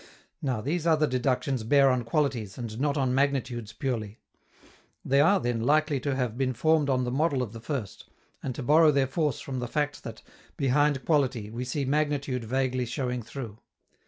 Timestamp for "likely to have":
5.61-6.39